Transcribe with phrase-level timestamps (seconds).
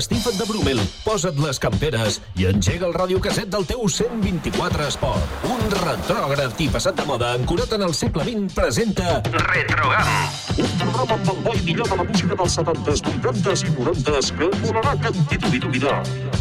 [0.00, 0.80] empastifa't de Brumel,
[1.10, 5.32] posa't les camperes i engega el radiocasset del teu 124 Esport.
[5.50, 10.12] Un retrògraf i passat de moda ancorat en el segle XX presenta Retrogam.
[10.54, 14.30] Un programa amb el bo i millor de la música dels 70s, 80s i 90s
[14.38, 15.96] que volarà cantitud i duvidar.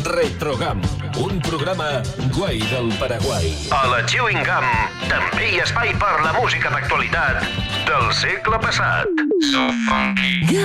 [0.05, 0.86] Retrogam,
[1.23, 1.90] un programa
[2.38, 3.50] guai del Paraguai.
[3.73, 4.70] A la Chewing Gum
[5.09, 7.42] també hi ha espai per la música d'actualitat
[7.90, 9.26] del segle passat.
[9.50, 10.59] So funky.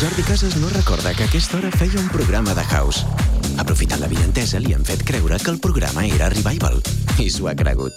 [0.00, 3.04] Jordi Casas no recorda que a aquesta hora feia un programa de house.
[3.58, 6.78] Aprofitant la vientesa, li han fet creure que el programa era Revival.
[7.18, 7.96] I s'ho ha cregut.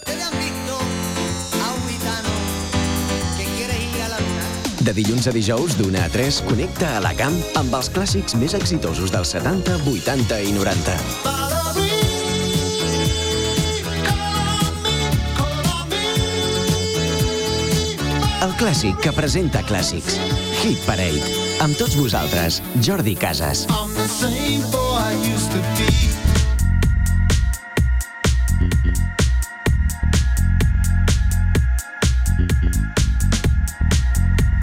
[4.84, 8.58] De dilluns a dijous, d'una a 3, connecta a la camp amb els clàssics més
[8.58, 11.43] exitosos dels 70, 80 i 90.
[18.44, 20.18] El clàssic que presenta clàssics.
[20.60, 21.22] Hit Parade.
[21.64, 23.62] Amb tots vosaltres, Jordi Casas.
[23.72, 25.88] I'm the same boy I used to be.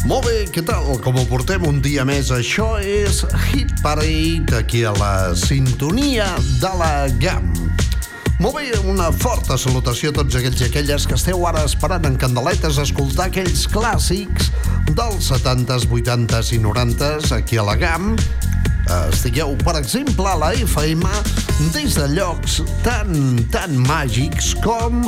[0.04, 0.92] Molt bé, què tal?
[1.00, 2.28] Com ho portem un dia més?
[2.36, 6.28] Això és Hit Parade, aquí a la sintonia
[6.60, 7.69] de la GAM.
[8.40, 12.14] Molt bé, una forta salutació a tots aquells i aquelles que esteu ara esperant en
[12.22, 14.48] candeletes a escoltar aquells clàssics
[14.96, 18.14] dels 70s, 80s i 90s aquí a la GAM.
[18.90, 21.06] Eh, Estigueu, per exemple, a la FM
[21.70, 23.12] des de llocs tan,
[23.52, 25.04] tan màgics com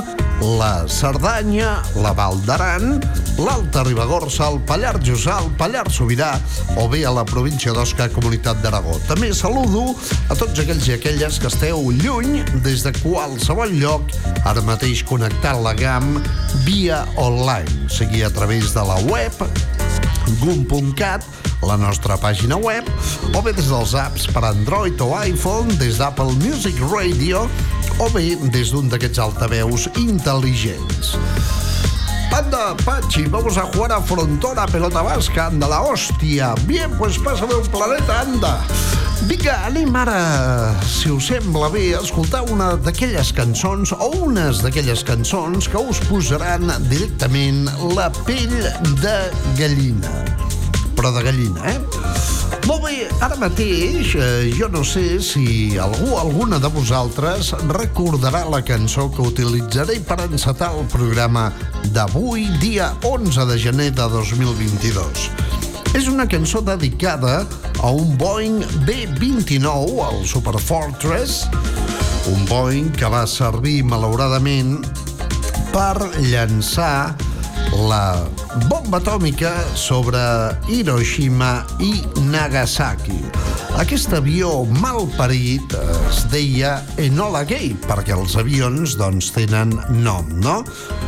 [0.58, 3.00] la Cerdanya, la Val d'Aran,
[3.42, 6.30] l'Alta Ribagorça, el Pallar Jussà, el Pallar Sobirà
[6.78, 9.00] o bé a la província d'Osca, Comunitat d'Aragó.
[9.08, 9.96] També saludo
[10.30, 14.14] a tots aquells i aquelles que esteu lluny des de qualsevol lloc,
[14.46, 16.20] ara mateix connectant la GAM
[16.68, 19.42] via online, sigui a través de la web
[20.38, 21.24] gum.cat,
[21.66, 22.88] la nostra pàgina web,
[23.34, 27.46] o bé des dels apps per Android o iPhone, des d'Apple Music Radio,
[27.98, 31.16] o bé des d'un d'aquests altaveus intel·ligents.
[32.32, 36.54] Anda, Pachi, vamos a jugar a frontón a pelota vasca, anda la hòstia.
[36.64, 38.58] Bien, pues pásame un planeta, anda.
[39.28, 45.04] Vinga, anem ara, si us sembla bé, a escoltar una d'aquelles cançons o unes d'aquelles
[45.04, 48.56] cançons que us posaran directament la pell
[49.04, 49.18] de
[49.60, 50.10] gallina.
[51.02, 51.80] Però de gallina, eh?
[52.68, 58.60] Molt bé, ara mateix eh, jo no sé si algú, alguna de vosaltres recordarà la
[58.62, 61.48] cançó que utilitzaré per encetar el programa
[61.90, 65.26] d'avui, dia 11 de gener de 2022.
[65.98, 67.40] És una cançó dedicada
[67.82, 71.48] a un Boeing B-29, el Super Fortress,
[72.30, 74.78] un Boeing que va servir malauradament
[75.74, 75.98] per
[76.30, 77.16] llançar
[77.88, 78.28] la
[78.68, 80.18] bomba atòmica sobre
[80.68, 83.61] Hiroshima i Nagasaki.
[83.80, 89.72] Aquest avió mal parit es deia Enola Gay, perquè els avions doncs, tenen
[90.04, 90.58] nom, no?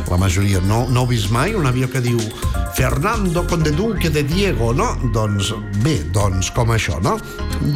[0.09, 2.17] La majoria no, no heu vist mai un avió que diu
[2.75, 4.89] Fernando Conde Duque de Diego, no?
[5.13, 5.53] Doncs
[5.85, 7.15] bé, doncs com això, no?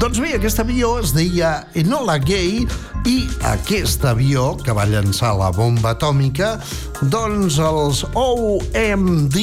[0.01, 2.65] Doncs bé, aquest avió es deia Enola Gay
[3.07, 3.17] i
[3.47, 6.57] aquest avió que va llançar la bomba atòmica
[7.13, 9.37] doncs els OMD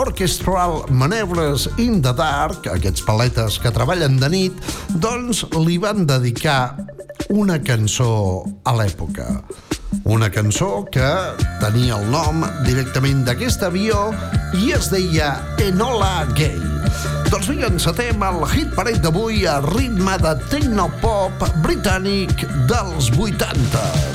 [0.00, 4.69] Orchestral Maneuvers in the Dark aquests paletes que treballen de nit
[5.00, 6.76] doncs li van dedicar
[7.30, 9.28] una cançó a l'època
[10.04, 11.08] una cançó que
[11.60, 14.08] tenia el nom directament d'aquest avió
[14.58, 15.32] i es deia
[15.62, 16.58] Enola Gay.
[17.30, 24.09] Doncs vinga, encetem el hit parade d'avui a ritme de tecnopop britànic dels 80s.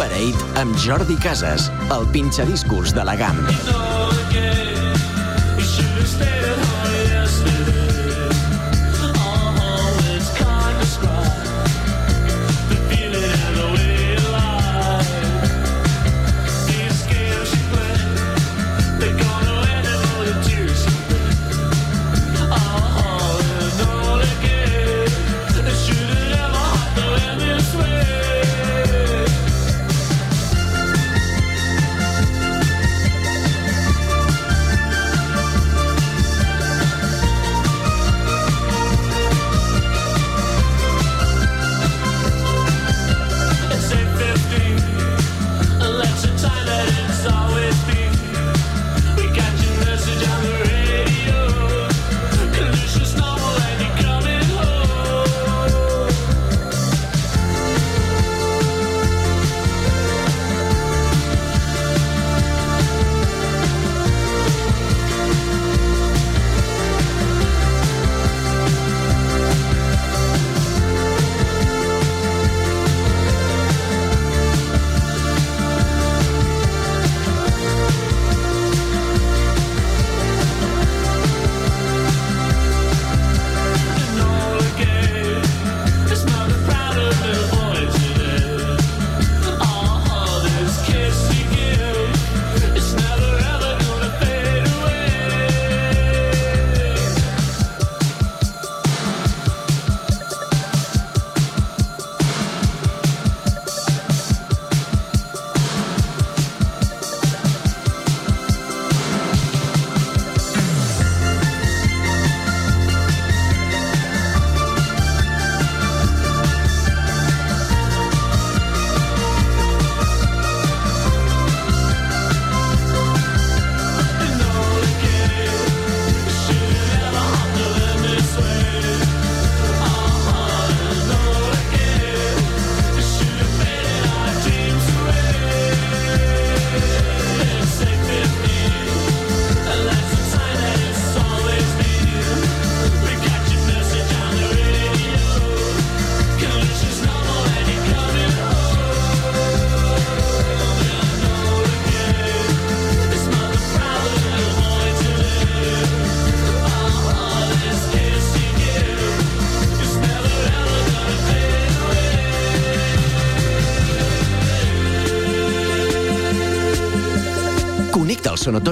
[0.00, 3.36] Parade amb Jordi Casas, el pinxadiscos de la GAM.
[4.30, 4.69] Should've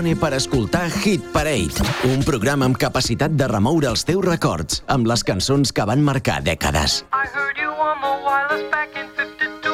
[0.08, 5.06] Sonotone per escoltar Hit Parade, un programa amb capacitat de remoure els teus records amb
[5.06, 7.04] les cançons que van marcar dècades.
[7.12, 9.68] I heard you on the wireless back in 52.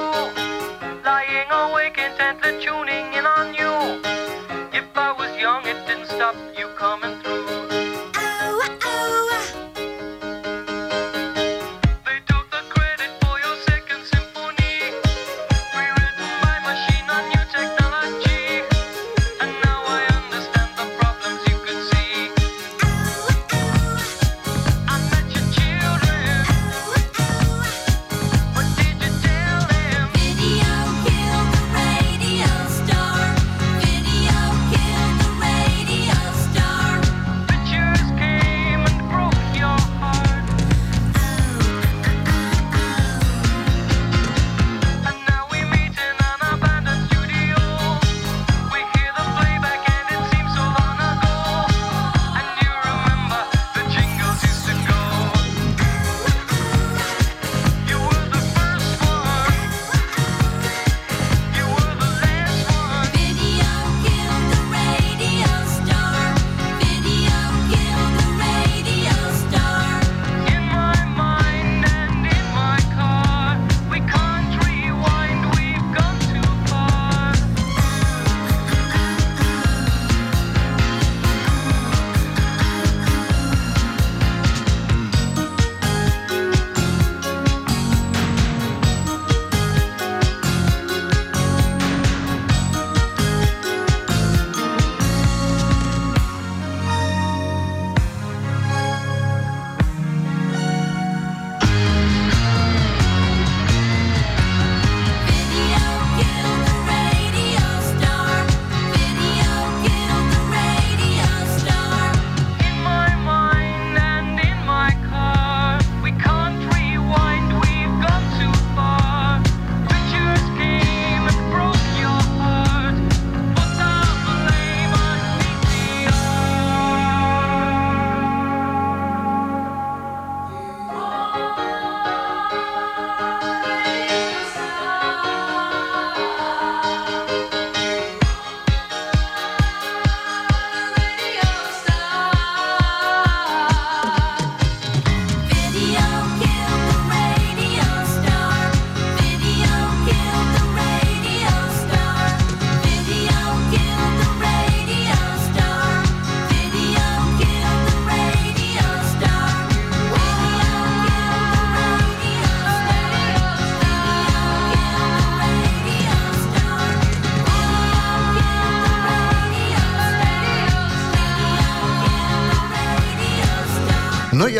[1.04, 2.93] Lying awake intently tuning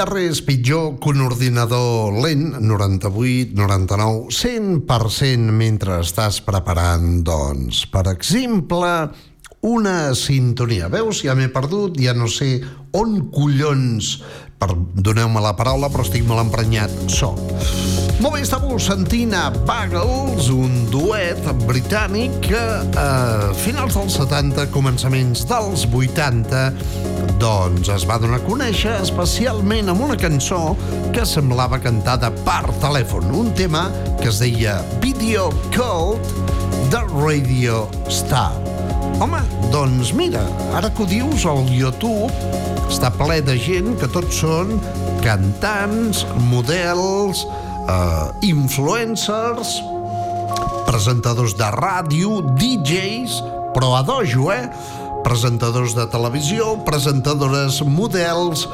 [0.04, 8.04] ha res pitjor que un ordinador lent, 98, 99, 100% mentre estàs preparant, doncs, per
[8.12, 8.90] exemple,
[9.64, 10.90] una sintonia.
[10.92, 11.22] Veus?
[11.24, 12.58] Ja m'he perdut, ja no sé
[12.92, 14.18] on collons,
[14.64, 17.40] per doneu-me la paraula, però estic molt emprenyat, soc.
[18.22, 22.62] Molt bé, estàveu sentint a Buggles, un duet britànic que
[23.00, 23.08] a
[23.60, 26.62] finals dels 70, començaments dels 80,
[27.42, 30.76] doncs es va donar a conèixer especialment amb una cançó
[31.14, 33.88] que semblava cantada per telèfon, un tema
[34.22, 36.22] que es deia Video Code
[36.94, 38.73] de Radio Star.
[39.22, 39.38] Home,
[39.70, 40.42] doncs mira,
[40.74, 42.30] ara que ho dius, el YouTube
[42.90, 44.74] està ple de gent que tots són
[45.22, 47.44] cantants, models,
[47.86, 49.76] eh, influencers,
[50.88, 53.38] presentadors de ràdio, DJs,
[53.74, 54.66] però a dojo, eh?
[55.24, 58.66] Presentadors de televisió, presentadores, models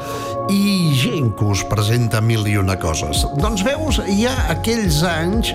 [0.51, 3.23] i gent que us presenta mil i una coses.
[3.39, 5.53] Doncs veus, hi ha aquells anys,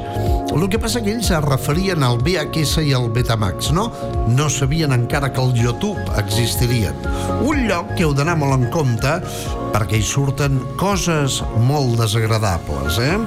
[0.56, 3.90] el que passa que ells es referien al VHS i al Betamax, no?
[4.32, 6.96] No sabien encara que el YouTube existirien.
[7.44, 9.18] Un lloc que heu d'anar molt en compte
[9.76, 13.18] perquè hi surten coses molt desagradables, eh?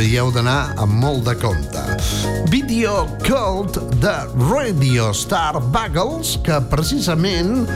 [0.00, 1.82] Heu d'anar amb molt de compte.
[2.48, 4.14] Video Cult de
[4.46, 7.66] Radio Star Buggles, que precisament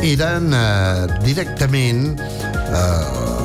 [0.00, 3.44] eren eh, directament eh,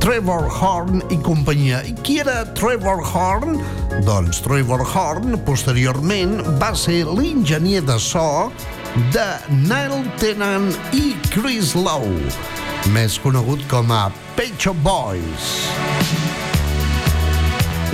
[0.00, 1.82] Trevor Horn i companyia.
[1.84, 3.60] I qui era Trevor Horn?
[4.08, 8.48] Doncs Trevor Horn, posteriorment, va ser l'enginyer de so
[9.12, 9.28] de
[9.68, 12.32] Neil Tennant i Chris Lowe,
[12.92, 15.46] més conegut com a Page of Boys.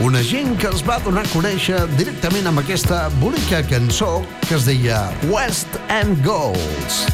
[0.03, 4.67] Una gent que els va donar a conèixer directament amb aquesta bonica cançó que es
[4.67, 7.05] deia West End Goals.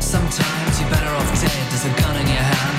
[0.00, 2.75] Sometimes you're better off dead there's a gun in your hand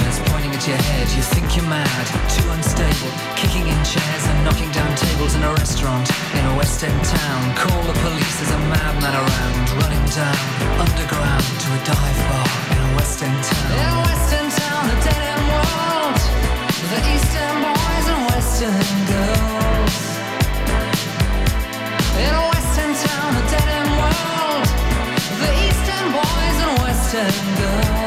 [0.68, 3.12] your head, you think you're mad, too unstable.
[3.40, 6.04] Kicking in chairs and knocking down tables in a restaurant
[6.36, 7.56] in a West End town.
[7.56, 10.36] Call the police, there's a madman around, running down
[10.76, 13.72] underground to a dive bar in a West End town.
[13.80, 16.20] In a West End town, a dead end world.
[16.92, 19.96] The East End boys and West End girls.
[22.28, 24.68] In a West End town, a dead end world.
[25.32, 28.07] The East End boys and West End girls.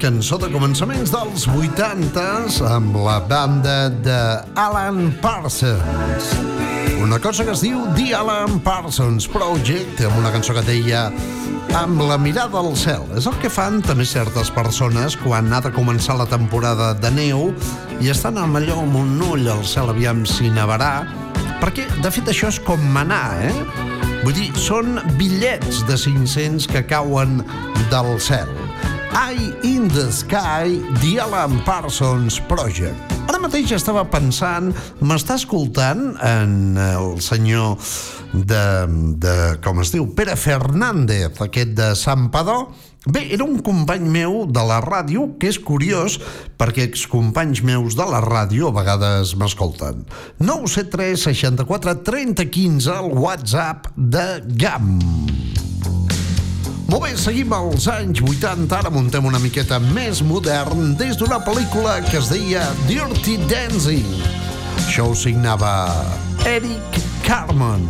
[0.00, 4.20] De començaments dels 80s amb la banda de
[4.56, 6.30] Alan Parsons.
[7.04, 11.02] Una cosa que es diu The Alan Parsons Project, amb una cançó que deia
[11.76, 13.04] amb la mirada al cel.
[13.20, 17.50] És el que fan també certes persones quan ha de començar la temporada de neu
[18.00, 21.04] i estan amb allò amb un ull al cel aviam si nevarà,
[21.60, 23.52] perquè de fet això és com manar, eh?
[24.24, 27.42] Vull dir, són bitllets de 500 que cauen
[27.92, 28.69] del cel.
[29.12, 33.14] Eye in the Sky, The Alan Parsons Project.
[33.26, 34.70] Ara mateix estava pensant,
[35.02, 37.74] m'està escoltant en el senyor
[38.30, 38.62] de,
[39.18, 42.68] de, com es diu, Pere Fernández, aquest de Sant Padó,
[43.08, 46.18] Bé, era un company meu de la ràdio, que és curiós,
[46.60, 50.04] perquè excompanys meus de la ràdio a vegades m'escolten.
[50.44, 54.98] 973 64 30 15, el WhatsApp de GAM.
[56.90, 62.00] Molt bé, seguim als anys 80, ara muntem una miqueta més modern des d'una pel·lícula
[62.08, 64.08] que es deia Dirty Dancing.
[64.80, 65.70] Això ho signava
[66.50, 67.86] Eric Carmen.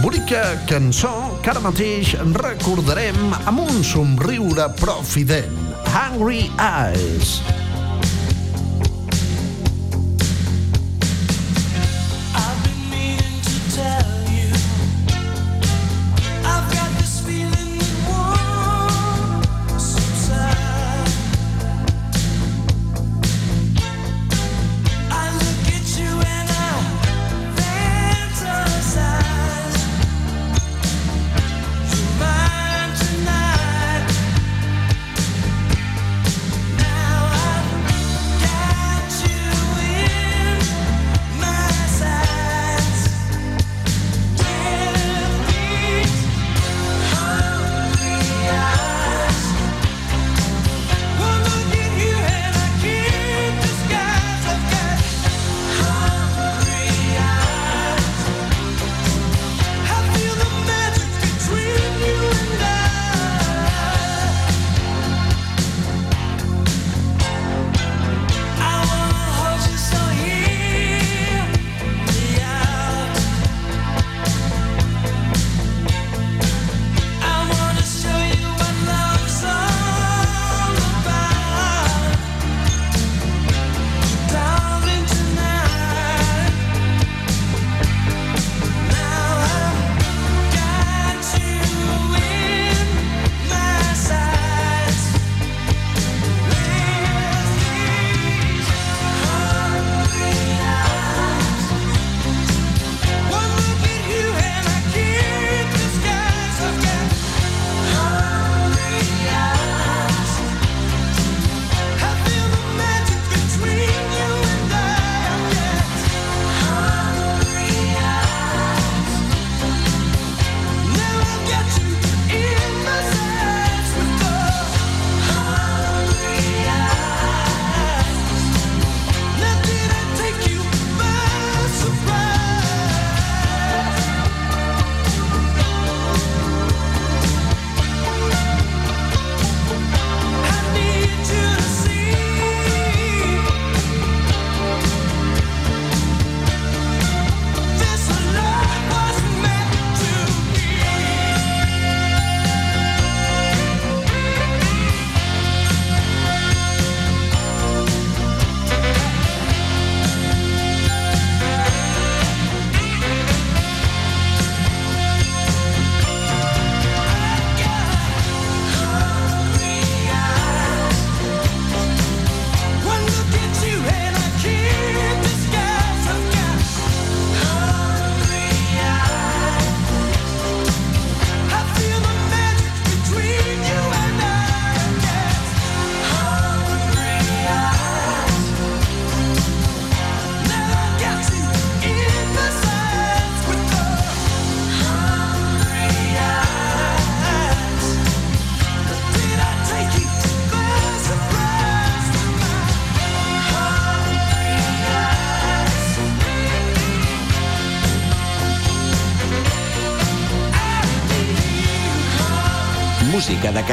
[0.00, 1.12] Bonica cançó
[1.44, 5.60] que ara mateix recordarem amb un somriure profident.
[5.92, 7.42] Hungry Eyes.
[7.44, 7.71] I've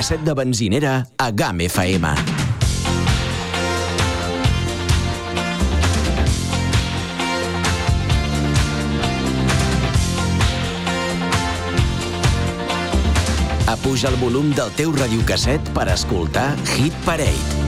[0.09, 2.07] Música de benzinera a GAM FM.
[13.67, 17.58] A Puja el volum del teu radiocasset per escoltar Hit Parade.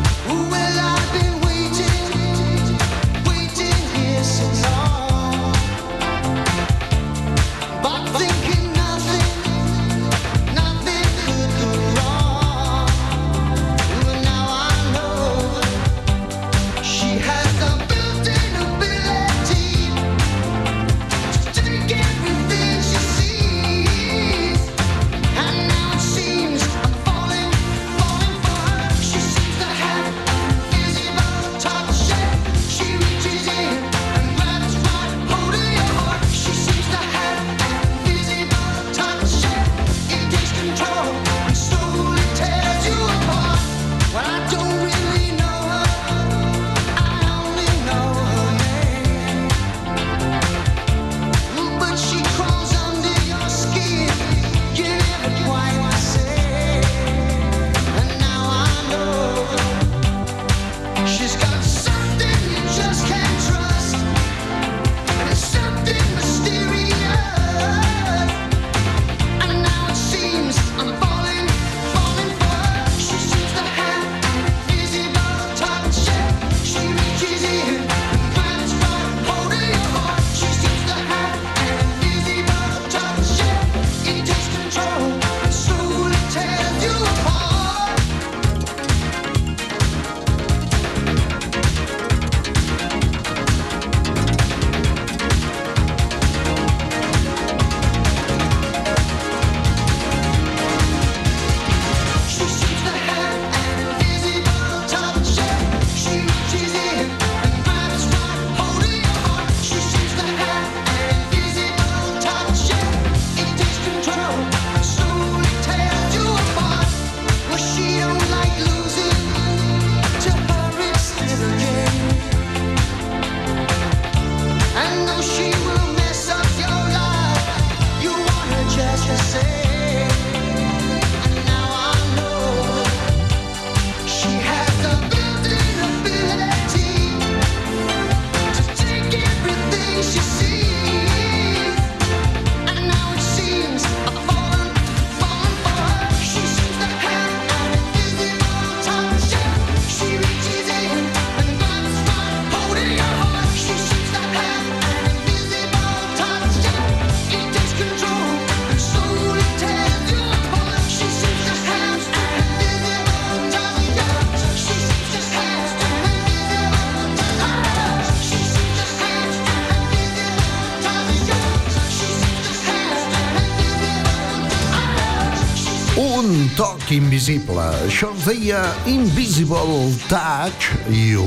[176.91, 177.63] Invisible.
[177.87, 181.25] Això es deia Invisible Touch i ho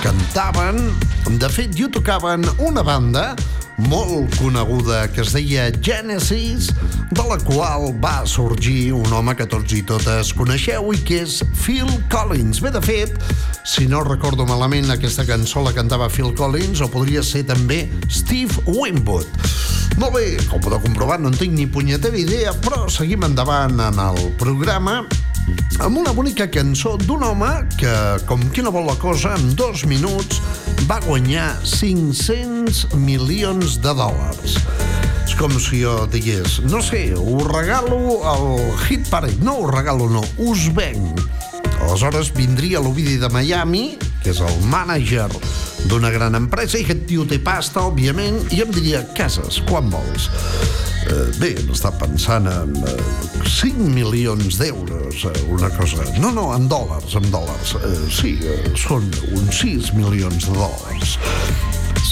[0.00, 0.78] cantaven,
[1.40, 3.34] de fet, i ho tocaven una banda
[3.88, 6.70] molt coneguda que es deia Genesis,
[7.10, 11.40] de la qual va sorgir un home que tots i totes coneixeu i que és
[11.62, 12.60] Phil Collins.
[12.60, 13.16] Bé, de fet,
[13.64, 18.64] si no recordo malament, aquesta cançó la cantava Phil Collins o podria ser també Steve
[18.68, 19.69] Winwood.
[19.98, 23.98] Molt bé, com podeu comprovar, no en tinc ni punyetera idea, però seguim endavant en
[24.00, 25.00] el programa
[25.80, 27.48] amb una bonica cançó d'un home
[27.80, 27.92] que,
[28.28, 30.40] com qui no vol la cosa, en dos minuts
[30.90, 34.58] va guanyar 500 milions de dòlars.
[35.24, 38.46] És com si jo digués, no sé, us regalo el
[38.84, 39.40] Hit Parade.
[39.46, 41.22] No, us regalo no, us venc.
[41.80, 43.84] Aleshores vindria l'Ovidi de Miami,
[44.20, 45.30] que és el mànager
[45.90, 50.28] d'una gran empresa, i aquest tio té pasta, òbviament, i em diria, cases, quan vols?
[51.10, 52.94] Eh, bé, està pensant en eh,
[53.50, 56.06] 5 milions d'euros, eh, una cosa...
[56.22, 57.74] No, no, en dòlars, en dòlars.
[57.80, 61.18] Eh, sí, eh, són uns 6 milions de dòlars.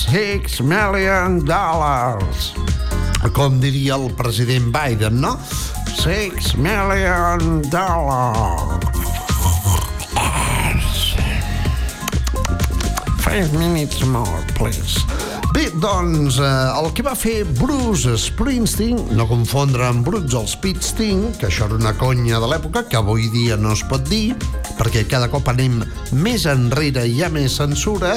[0.08, 2.52] 6 million dollars.
[3.36, 5.36] Com diria el president Biden, no?
[6.02, 8.87] 6 million dollars.
[13.28, 15.04] Five minutes more, please.
[15.52, 21.50] Bé, doncs, eh, el que va fer Bruce Springsteen, no confondre amb Bruce Springsteen, que
[21.50, 24.32] això era una conya de l'època, que avui dia no es pot dir,
[24.78, 25.82] perquè cada cop anem
[26.24, 28.14] més enrere i hi ha més censura,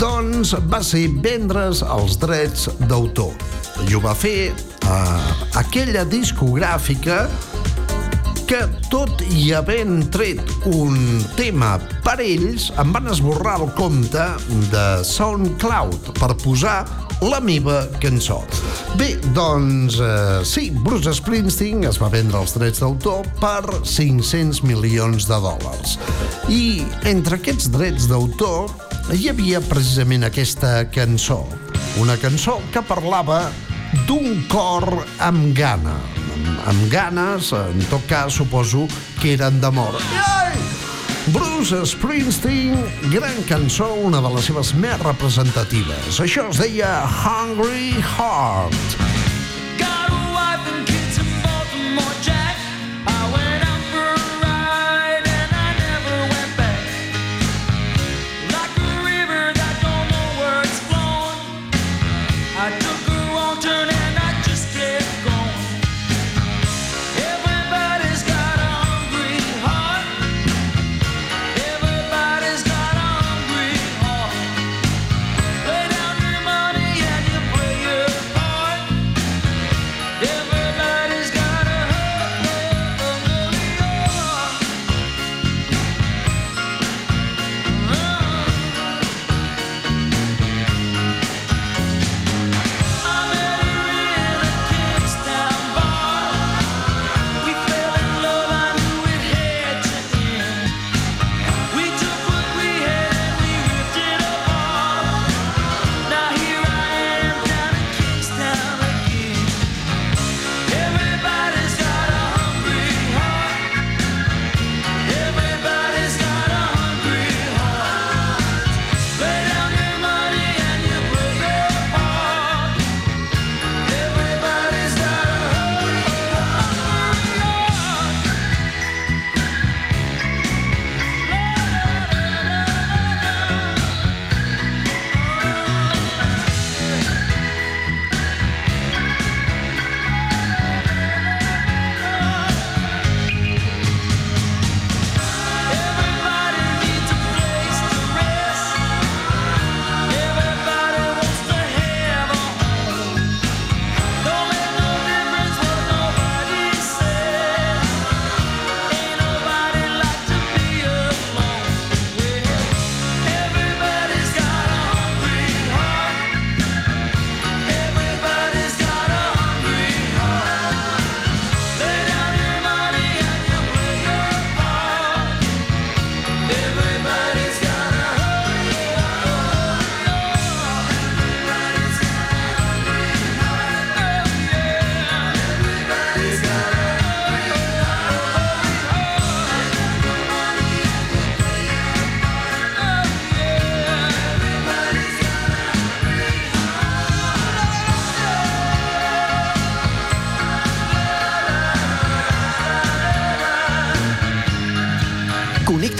[0.00, 3.36] doncs va ser vendre's els drets d'autor.
[3.84, 4.54] I ho va fer
[4.88, 5.02] a
[5.60, 7.26] aquella discogràfica
[8.48, 8.60] que,
[8.92, 10.96] tot i havent tret un
[11.38, 14.26] tema per ells, em van esborrar el compte
[14.72, 16.82] de SoundCloud per posar
[17.24, 18.40] la meva cançó.
[18.98, 25.28] Bé, doncs, eh, sí, Bruce Springsteen es va vendre els drets d'autor per 500 milions
[25.30, 25.98] de dòlars.
[26.48, 28.72] I entre aquests drets d'autor
[29.14, 31.44] hi havia precisament aquesta cançó.
[32.00, 33.46] Una cançó que parlava
[34.08, 34.88] d'un cor
[35.22, 35.96] amb gana
[36.34, 38.86] amb, amb ganes, en tot cas suposo
[39.20, 39.98] que eren d'amor.
[41.32, 42.76] Bruce Springsteen,
[43.14, 46.20] gran cançó, una de les seves més representatives.
[46.20, 49.13] Això es deia Hungry Heart.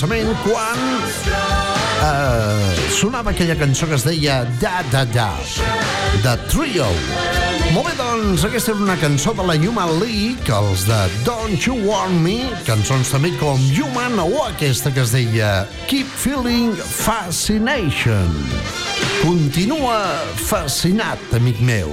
[0.00, 0.78] Començament, quan
[2.00, 5.28] eh, sonava aquella cançó que es deia Da Da Da,
[6.24, 6.86] de Trio.
[7.74, 11.76] Molt bé, doncs, aquesta era una cançó de la Human League, els de Don't You
[11.84, 18.36] Want Me, cançons també com Human, o aquesta que es deia Keep Feeling Fascination.
[19.20, 20.00] Continua
[20.48, 21.92] fascinat, amic meu.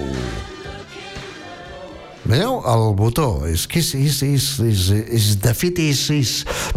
[2.27, 2.57] Veieu?
[2.67, 4.81] El botó, és que és, és, és, és,
[5.15, 6.33] és de fet, és, és...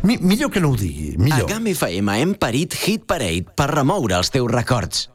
[0.06, 1.48] Mi, millor que no ho digui, A millor.
[1.50, 5.08] GAM FM hem parit Hit Parade per remoure els teus records.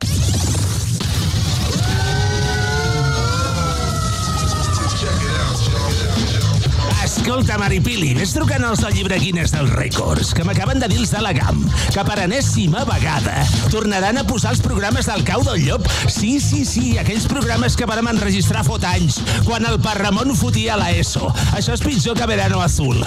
[7.26, 11.10] Escolta, Maripili, ves trucant als del llibre Guinness dels Rècords, que m'acaben de dir els
[11.10, 13.42] de la GAM, que per enèsima vegada
[13.74, 15.90] tornaran a posar els programes del cau del llop.
[16.06, 19.18] Sí, sí, sí, aquells programes que vàrem enregistrar fot anys,
[19.48, 21.32] quan el Parramon fotia la ESO.
[21.58, 23.02] Això és pitjor que Verano Azul.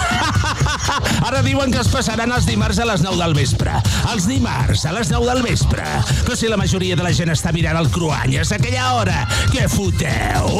[1.29, 3.79] Ara diuen que es passaran els dimarts a les 9 del vespre.
[4.11, 5.87] Els dimarts a les 9 del vespre.
[6.25, 9.23] Però si la majoria de la gent està mirant el Cruanyes a aquella hora,
[9.55, 10.59] què foteu?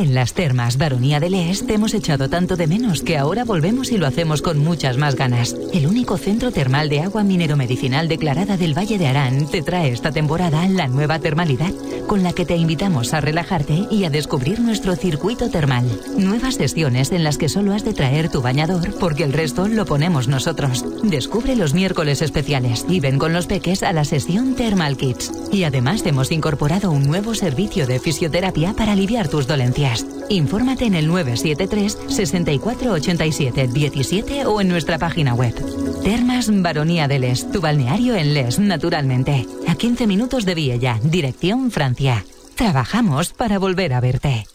[0.00, 3.92] En las termas Baronía del Est te hemos echado tanto de menos que ahora volvemos
[3.92, 5.54] y lo hacemos con muchas más ganas.
[5.74, 10.10] El único centro termal de agua minero-medicinal declarada del Valle de Arán te trae esta
[10.10, 11.72] temporada la nueva termalidad,
[12.06, 15.86] con la que te invitamos a relajarte y a descubrir nuestro circuito termal.
[16.16, 19.84] Nuevas sesiones en las que solo has de traer tu bañador porque el resto lo
[19.84, 20.82] ponemos nosotros.
[21.02, 25.30] Descubre los miércoles especiales y ven con los peques a la sesión Thermal Kids.
[25.52, 29.89] Y además hemos incorporado un nuevo servicio de fisioterapia para aliviar tus dolencias.
[30.28, 35.54] Infórmate en el 973 64 87 17 o en nuestra página web.
[36.02, 39.46] Termas Baronía del Est, tu balneario en Les, naturalmente.
[39.66, 42.24] A 15 minutos de Viella, dirección Francia.
[42.54, 44.46] Trabajamos para volver a verte.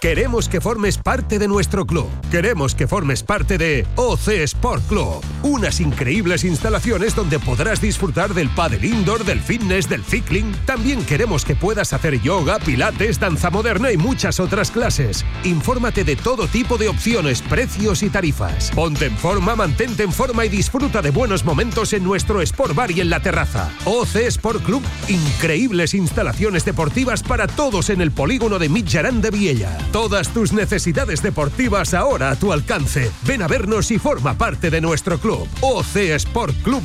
[0.00, 2.08] Queremos que formes parte de nuestro club.
[2.30, 5.24] Queremos que formes parte de OC Sport Club.
[5.42, 10.54] Unas increíbles instalaciones donde podrás disfrutar del pádel indoor, del fitness, del cycling.
[10.66, 15.24] También queremos que puedas hacer yoga, pilates, danza moderna y muchas otras clases.
[15.42, 18.70] Infórmate de todo tipo de opciones, precios y tarifas.
[18.76, 22.92] Ponte en forma, mantente en forma y disfruta de buenos momentos en nuestro Sport Bar
[22.92, 23.72] y en la terraza.
[23.84, 29.76] OC Sport Club, increíbles instalaciones deportivas para todos en el polígono de Mitjarán de Viella.
[29.92, 33.10] Todas tus necesidades deportivas ahora a tu alcance.
[33.26, 35.48] Ven a vernos y forma parte de nuestro club.
[35.62, 36.82] OC Sport Club.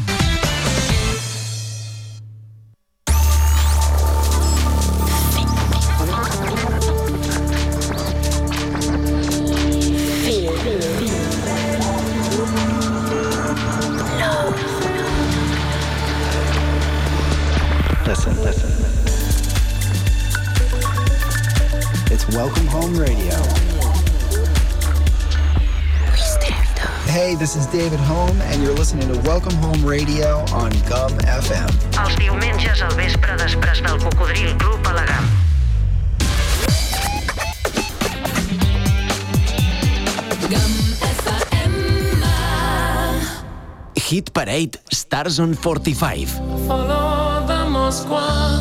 [45.13, 46.27] Stars on 45.
[46.65, 48.57] Follow the Moskwa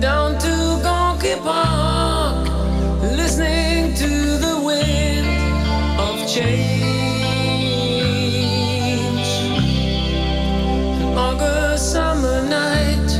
[0.00, 2.46] down to Gonky Park,
[3.02, 5.26] listening to the wind
[5.98, 6.86] of change.
[11.02, 13.10] An August summer night,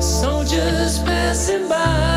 [0.00, 2.07] soldiers passing by,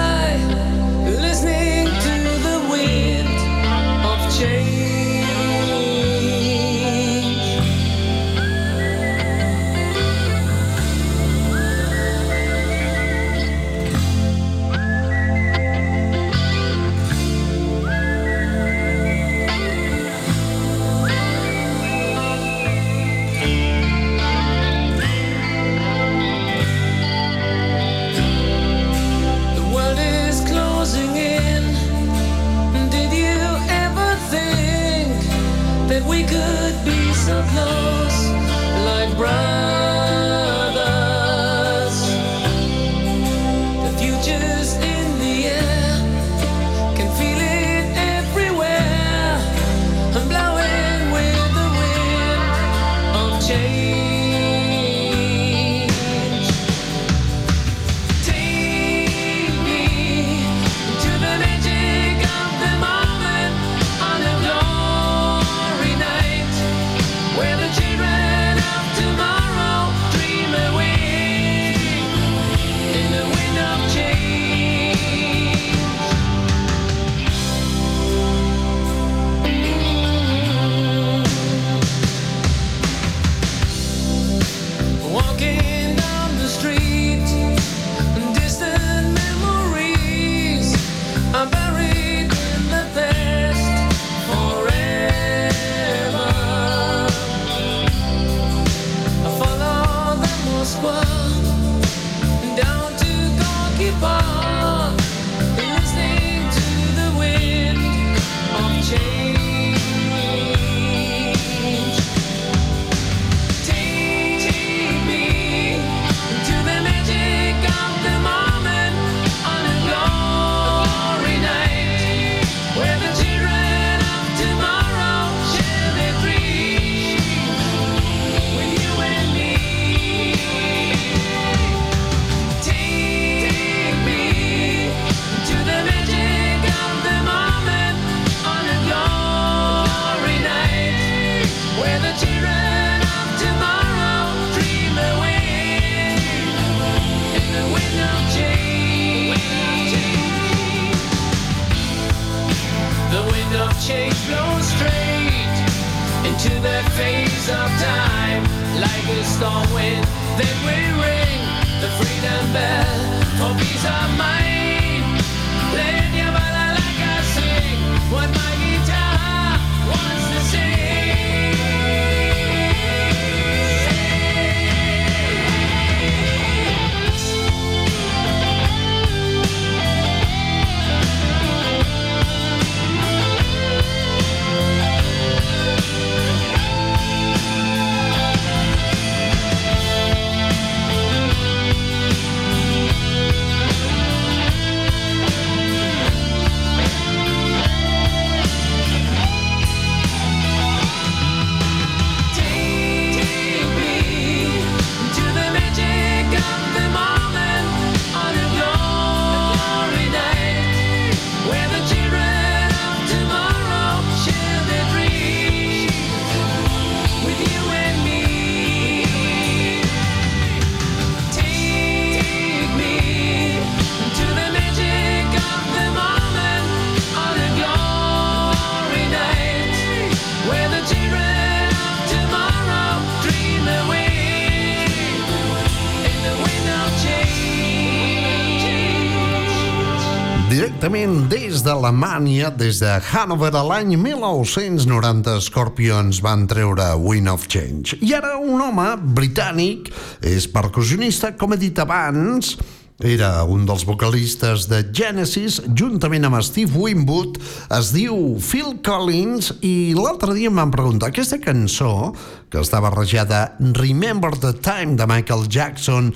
[241.71, 247.95] d'Alemanya, des de Hanover a l'any 1990, Scorpions van treure Wind of Change.
[248.03, 249.87] I ara un home britànic,
[250.19, 252.57] és percussionista, com he dit abans,
[252.99, 257.39] era un dels vocalistes de Genesis, juntament amb Steve Winwood,
[257.79, 262.11] es diu Phil Collins, i l'altre dia em van preguntar, aquesta cançó,
[262.51, 266.11] que està barrejada Remember the Time de Michael Jackson,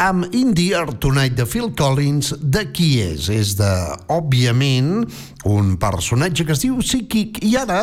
[0.00, 3.28] amb In the Air Tonight de Phil Collins, de qui és?
[3.28, 3.68] És de,
[4.08, 5.04] òbviament,
[5.44, 7.82] un personatge que es diu Psíquic, i ara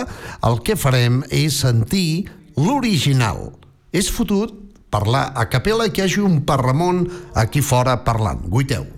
[0.49, 2.26] el que farem és sentir
[2.57, 3.51] l'original.
[3.93, 4.57] És fotut
[4.89, 7.05] parlar a capella que hi hagi un parramon
[7.38, 8.47] aquí fora parlant.
[8.49, 8.97] Guiteu.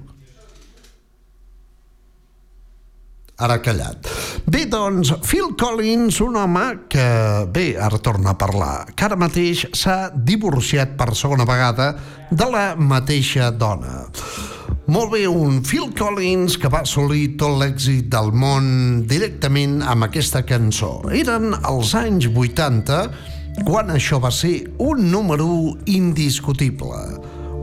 [3.40, 4.08] Ara callat.
[4.50, 7.06] Bé, doncs, Phil Collins, un home que,
[7.54, 11.94] bé, ara torna a parlar, que ara mateix s'ha divorciat per segona vegada
[12.32, 14.10] de la mateixa dona.
[14.90, 20.42] Molt bé, un Phil Collins que va assolir tot l'èxit del món directament amb aquesta
[20.44, 20.98] cançó.
[21.14, 23.04] Eren els anys 80
[23.68, 27.06] quan això va ser un número indiscutible.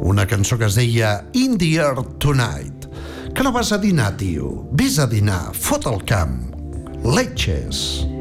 [0.06, 2.75] Una cançó que es deia In the Air Tonight.
[3.37, 4.64] Que no vas a dinar, tio?
[4.72, 6.39] Ves a dinar, fot el camp.
[7.05, 8.15] Letxes.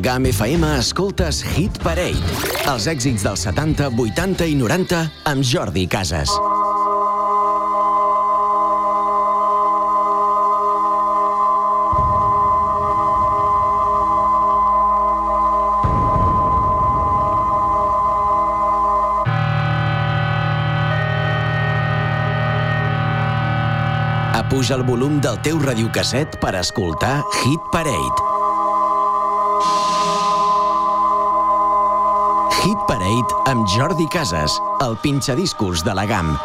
[0.00, 2.20] GAM FM escoltes Hit Parade.
[2.70, 6.30] Els èxits dels 70, 80 i 90 amb Jordi Casas.
[24.38, 28.27] Apuja el volum del teu radiocasset per escoltar Hit Parade.
[32.88, 36.38] Parade amb Jordi Casas, el pinxadiscos de la GAM.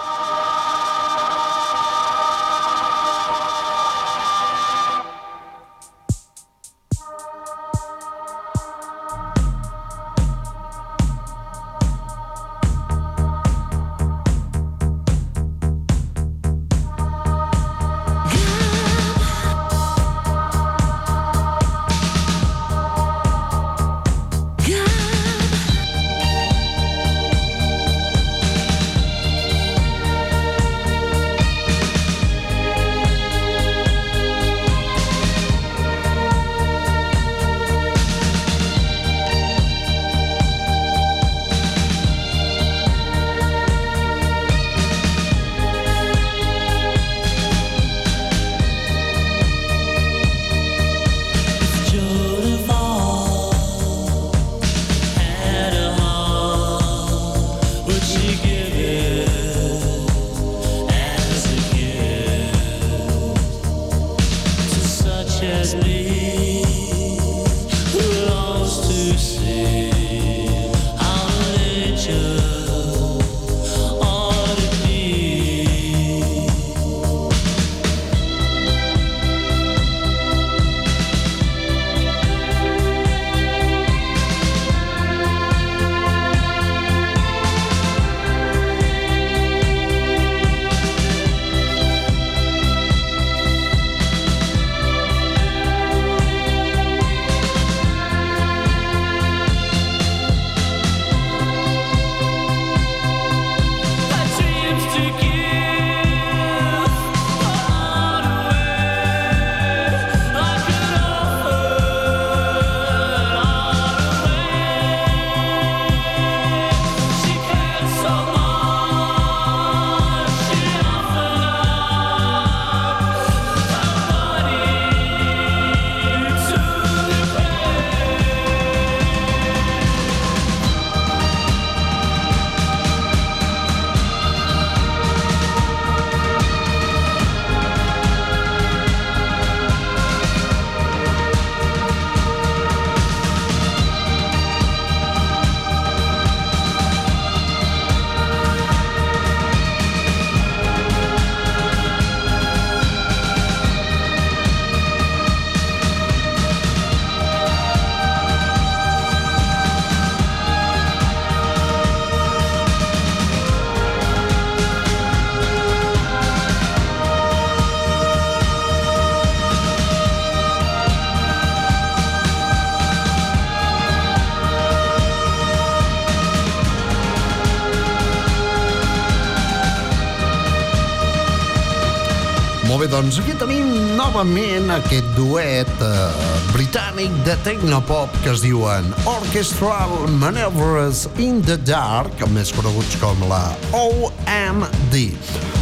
[184.24, 192.24] Novament aquest duet eh, britànic de tecnopop que es diuen Orchestral Maneuvers in the Dark,
[192.32, 193.42] més coneguts com la
[193.76, 194.96] OMD,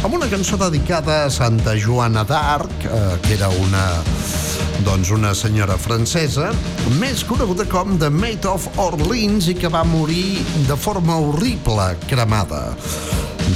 [0.04, 3.86] amb una cançó dedicada a Santa Joana d'Arc, eh, que era una
[4.86, 6.52] doncs una senyora francesa,
[7.00, 10.38] més coneguda com The Maid of Orleans i que va morir
[10.70, 12.68] de forma horrible, cremada.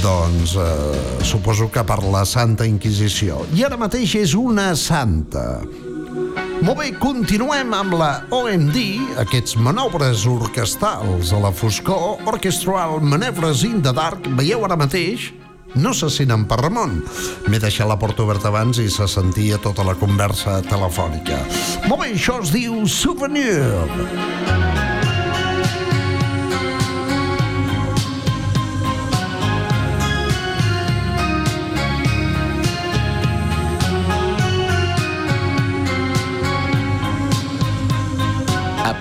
[0.01, 3.41] Doncs eh, suposo que per la Santa Inquisició.
[3.57, 5.61] I ara mateix és una santa.
[6.61, 8.77] Molt bé, continuem amb la OMD,
[9.21, 15.29] aquests manobres orquestals a la foscor, Orchestral Manevres in the Dark, veieu ara mateix?
[15.77, 16.97] No se senten per Ramon.
[17.45, 21.43] M'he deixat la porta oberta abans i se sentia tota la conversa telefònica.
[21.85, 24.76] Molt bé, això es diu Souvenir.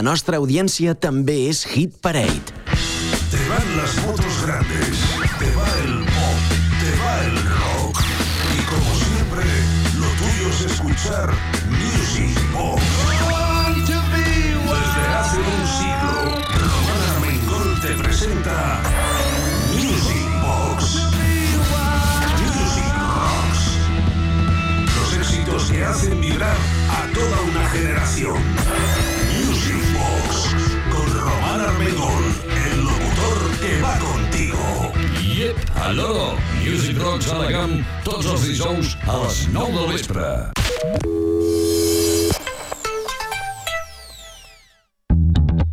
[0.00, 2.54] La nostra audiència també és Hit Parade.
[3.28, 5.02] Te van las motos grandes,
[5.36, 8.00] te va el pop, te va el rock.
[8.56, 9.44] Y como siempre,
[10.00, 11.28] lo tuyo es escuchar
[11.68, 12.80] Music Box.
[14.72, 16.16] Desde hace un siglo,
[16.62, 18.80] Román Armengol te presenta
[19.74, 20.80] Music Box.
[22.40, 23.62] Music Rocks.
[24.96, 26.56] Los éxitos que hacen vibrar
[26.88, 28.38] a toda una generación.
[35.90, 37.72] Allò, Music Rocks a la GAM,
[38.06, 40.22] tots els dijous a les 9 del vespre.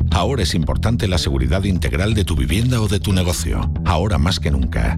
[0.09, 4.39] Ahora es importante la seguridad integral de tu vivienda o de tu negocio, ahora más
[4.39, 4.97] que nunca.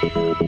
[0.00, 0.47] Thank you.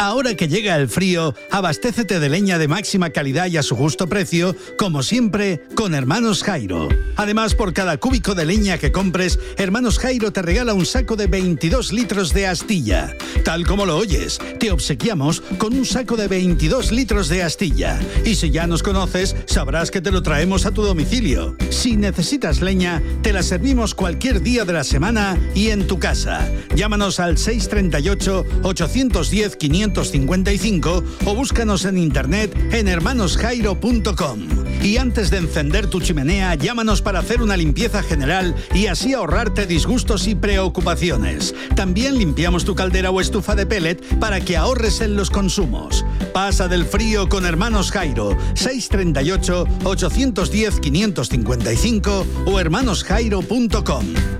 [0.00, 4.08] Ahora que llega el frío, abastécete de leña de máxima calidad y a su justo
[4.08, 6.88] precio, como siempre, con Hermanos Jairo.
[7.16, 11.26] Además, por cada cúbico de leña que compres, Hermanos Jairo te regala un saco de
[11.26, 13.14] 22 litros de astilla.
[13.44, 18.00] Tal como lo oyes, te obsequiamos con un saco de 22 litros de astilla.
[18.24, 21.56] Y si ya nos conoces, sabrás que te lo traemos a tu domicilio.
[21.68, 26.50] Si necesitas leña, te la servimos cualquier día de la semana y en tu casa.
[26.74, 29.56] Llámanos al 638 810
[29.92, 34.40] 555 o búscanos en internet en hermanosjairo.com.
[34.82, 39.66] Y antes de encender tu chimenea, llámanos para hacer una limpieza general y así ahorrarte
[39.66, 41.54] disgustos y preocupaciones.
[41.76, 46.04] También limpiamos tu caldera o estufa de pellet para que ahorres en los consumos.
[46.32, 54.39] Pasa del frío con Hermanos Jairo, 638 810 555 o hermanosjairo.com.